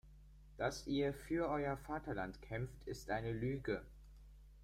Dass 0.57 0.87
ihr 0.87 1.13
für 1.13 1.47
euer 1.49 1.77
Vaterland 1.77 2.41
kämpft, 2.41 2.85
ist 2.85 3.11
eine 3.11 3.31
Lüge. 3.31 3.83